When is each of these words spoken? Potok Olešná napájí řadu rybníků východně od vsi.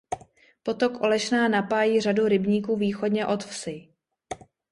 Potok 0.63 1.01
Olešná 1.01 1.47
napájí 1.47 2.01
řadu 2.01 2.27
rybníků 2.27 2.75
východně 2.77 3.27
od 3.27 3.43
vsi. 3.43 3.87